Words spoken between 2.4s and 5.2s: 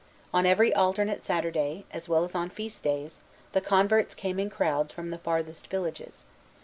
feast days, the converts came in crowds from the